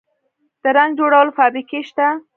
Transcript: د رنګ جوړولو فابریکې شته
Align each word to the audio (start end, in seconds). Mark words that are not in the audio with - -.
د 0.63 0.65
رنګ 0.77 0.91
جوړولو 0.99 1.35
فابریکې 1.37 1.79
شته 1.87 2.07